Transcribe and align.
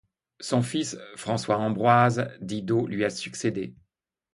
Son 0.39 0.63
fils 0.63 0.97
François-Ambroise 1.15 2.31
Didot 2.41 2.87
lui 2.87 3.05
a 3.05 3.11
succédé. 3.11 3.75